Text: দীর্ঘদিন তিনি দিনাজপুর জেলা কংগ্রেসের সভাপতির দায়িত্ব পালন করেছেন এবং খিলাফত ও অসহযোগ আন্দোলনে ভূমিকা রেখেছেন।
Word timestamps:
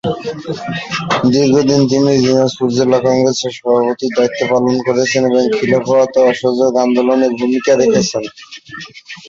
দীর্ঘদিন 1.33 1.81
তিনি 1.91 2.11
দিনাজপুর 2.23 2.69
জেলা 2.77 2.99
কংগ্রেসের 3.05 3.53
সভাপতির 3.57 4.11
দায়িত্ব 4.17 4.41
পালন 4.51 4.75
করেছেন 4.87 5.21
এবং 5.29 5.43
খিলাফত 5.55 6.13
ও 6.17 6.21
অসহযোগ 6.31 6.71
আন্দোলনে 6.83 7.27
ভূমিকা 7.39 7.71
রেখেছেন। 7.75 8.23